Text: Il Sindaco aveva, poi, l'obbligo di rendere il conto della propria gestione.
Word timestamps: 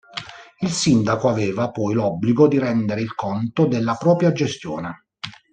Il 0.61 0.71
Sindaco 0.71 1.29
aveva, 1.29 1.69
poi, 1.69 1.93
l'obbligo 1.93 2.47
di 2.47 2.57
rendere 2.57 3.01
il 3.01 3.13
conto 3.13 3.67
della 3.67 3.93
propria 3.97 4.31
gestione. 4.31 5.05